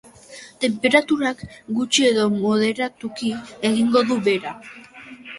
[0.63, 1.41] Tenperaturak
[1.79, 3.29] gutxi edo moderatuki
[3.69, 4.55] egingo du behera.